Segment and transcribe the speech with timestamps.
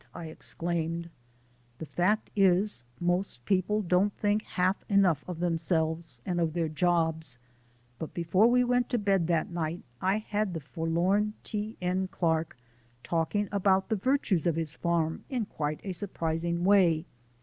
[0.15, 1.11] I exclaimed.
[1.77, 7.37] The fact is, most people don't think half enough of themselves and of their jobs;
[7.99, 11.77] but before we went to bed that night I had the forlorn T.
[11.83, 12.07] N.
[12.07, 12.57] Clark
[13.03, 17.05] talking about the virtues of his farm in quite a surprising way.